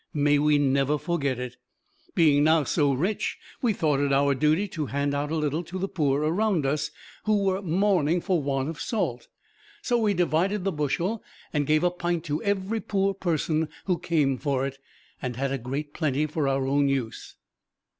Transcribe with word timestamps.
May 0.15 0.39
we 0.39 0.57
never 0.57 0.97
forget 0.97 1.37
it. 1.37 1.57
Being 2.15 2.43
now 2.43 2.63
so 2.63 2.91
rich, 2.91 3.37
we 3.61 3.71
thought 3.71 3.99
it 3.99 4.11
our 4.11 4.33
duty 4.33 4.67
to 4.69 4.87
hand 4.87 5.13
out 5.13 5.29
a 5.29 5.35
little 5.35 5.63
to 5.65 5.77
the 5.77 5.87
poor 5.87 6.23
around 6.23 6.65
us, 6.65 6.89
who 7.25 7.43
were 7.43 7.61
mourning 7.61 8.19
for 8.19 8.41
want 8.41 8.67
of 8.67 8.81
salt, 8.81 9.27
so 9.83 9.99
we 9.99 10.15
divided 10.15 10.63
the 10.63 10.71
bushel 10.71 11.23
and 11.53 11.67
gave 11.67 11.83
a 11.83 11.91
pint 11.91 12.23
to 12.23 12.41
every 12.41 12.79
poor 12.79 13.13
person 13.13 13.69
who 13.85 13.99
came 13.99 14.39
for 14.39 14.65
it, 14.65 14.79
and 15.21 15.35
had 15.35 15.51
a 15.51 15.59
great 15.59 15.93
plenty 15.93 16.25
for 16.25 16.47
our 16.47 16.65
own 16.65 16.87
use." 16.89 17.35